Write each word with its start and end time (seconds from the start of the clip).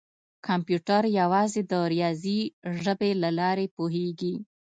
کمپیوټر 0.47 1.03
یوازې 1.19 1.61
د 1.71 1.73
ریاضي 1.93 2.39
ژبې 2.83 3.11
له 3.23 3.29
لارې 3.39 3.65
پوهېږي. 3.75 4.33